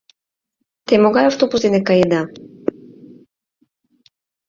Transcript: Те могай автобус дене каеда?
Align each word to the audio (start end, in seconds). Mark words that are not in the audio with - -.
Те 0.85 0.93
могай 1.01 1.25
автобус 1.31 1.59
дене 1.65 1.79
каеда? 1.87 2.21